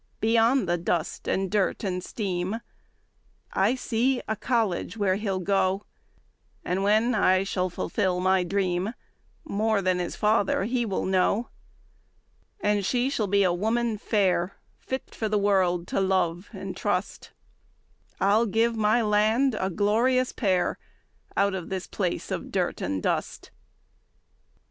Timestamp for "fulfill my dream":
7.69-8.95